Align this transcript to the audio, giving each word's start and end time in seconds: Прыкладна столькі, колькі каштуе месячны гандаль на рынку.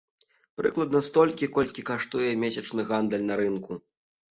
Прыкладна 0.61 1.01
столькі, 1.07 1.51
колькі 1.59 1.85
каштуе 1.91 2.33
месячны 2.47 2.89
гандаль 2.91 3.29
на 3.31 3.41
рынку. 3.45 3.81